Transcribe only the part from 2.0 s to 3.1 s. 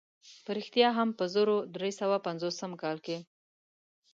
سوه پنځوسم کال